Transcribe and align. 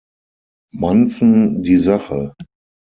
Munson 0.73 1.61
die 1.61 1.77
Sache. 1.77 2.33